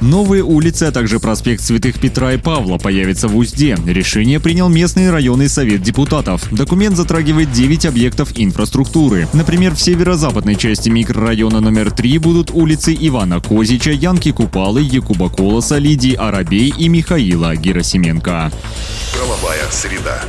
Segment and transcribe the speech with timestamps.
[0.00, 3.76] Новые улицы, а также проспект Святых Петра и Павла появятся в Узде.
[3.84, 6.46] Решение принял местный районный совет депутатов.
[6.52, 9.28] Документ затрагивает 9 объектов инфраструктуры.
[9.32, 15.78] Например, в северо-западной части микрорайона номер 3 будут улицы Ивана Козича, Янки Купалы, Якуба Колоса,
[15.78, 18.52] Лидии Арабей и Михаила Герасименко.
[19.12, 20.22] Правовая среда.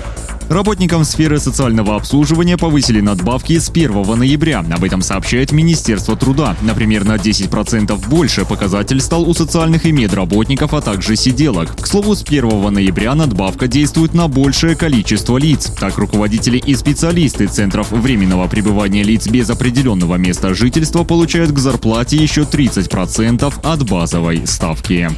[0.49, 4.66] Работникам сферы социального обслуживания повысили надбавки с 1 ноября.
[4.72, 6.55] Об этом сообщает Министерство труда.
[6.63, 11.75] Например, на 10% больше показатель стал у социальных и медработников, а также сиделок.
[11.80, 15.72] К слову, с 1 ноября надбавка действует на большее количество лиц.
[15.80, 22.17] Так, руководители и специалисты Центров временного пребывания лиц без определенного места жительства получают к зарплате
[22.17, 25.11] еще 30% от базовой ставки.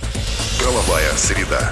[0.59, 1.71] Правовая среда.